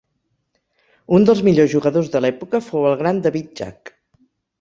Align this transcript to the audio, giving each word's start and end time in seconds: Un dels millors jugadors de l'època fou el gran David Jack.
Un 1.17 1.27
dels 1.29 1.43
millors 1.47 1.69
jugadors 1.73 2.09
de 2.15 2.21
l'època 2.25 2.63
fou 2.71 2.87
el 2.93 2.97
gran 3.03 3.21
David 3.27 3.53
Jack. 3.61 3.93